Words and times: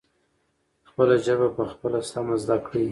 خپله 0.89 1.15
ژبه 1.25 1.47
پخپله 1.57 1.99
سمه 2.09 2.35
زدکړئ. 2.45 2.79